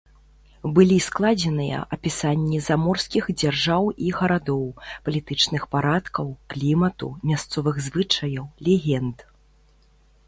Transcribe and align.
Былі 0.77 0.95
складзеныя 1.07 1.77
апісанні 1.97 2.61
заморскіх 2.69 3.23
дзяржаў 3.41 3.83
і 4.07 4.15
гарадоў, 4.21 4.65
палітычных 5.09 5.61
парадкаў, 5.77 6.27
клімату, 6.55 7.07
мясцовых 7.33 7.75
звычаяў, 7.89 8.45
легенд. 8.71 9.17